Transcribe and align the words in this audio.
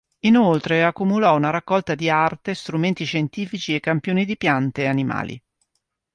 Inoltre 0.21 0.83
accumulò 0.83 1.35
una 1.35 1.51
raccolta 1.51 1.93
di 1.93 2.09
arte, 2.09 2.55
strumenti 2.55 3.05
scientifici 3.05 3.75
e 3.75 3.79
campioni 3.79 4.25
di 4.25 4.35
piante 4.35 4.81
e 4.81 4.87
animali. 4.87 5.39